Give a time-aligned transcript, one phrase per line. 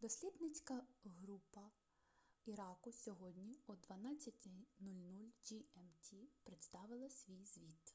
[0.00, 1.60] дослідницька група
[2.44, 4.34] іраку сьогодні о 12:00
[5.42, 7.94] gmt представила свій звіт